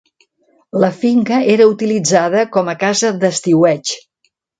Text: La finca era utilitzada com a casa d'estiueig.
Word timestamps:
La 0.83 0.87
finca 1.01 1.41
era 1.55 1.67
utilitzada 1.73 2.45
com 2.55 2.71
a 2.73 2.75
casa 2.85 3.13
d'estiueig. 3.25 3.93